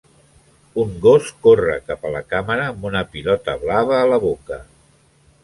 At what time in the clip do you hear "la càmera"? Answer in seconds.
2.15-2.65